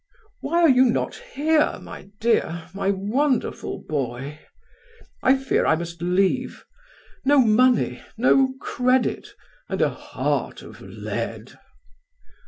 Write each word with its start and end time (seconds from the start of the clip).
Why 0.39 0.61
are 0.63 0.67
you 0.67 0.85
not 0.85 1.13
here, 1.13 1.77
my 1.79 2.09
dear, 2.19 2.69
my 2.73 2.89
wonderful 2.89 3.83
boy? 3.87 4.39
I 5.21 5.37
fear 5.37 5.67
I 5.67 5.75
must 5.75 6.01
leave 6.01 6.65
no 7.23 7.37
money, 7.41 8.01
no 8.17 8.55
credit, 8.59 9.35
and 9.69 9.79
a 9.79 9.89
heart 9.89 10.63
of 10.63 10.81
lead. 10.81 11.51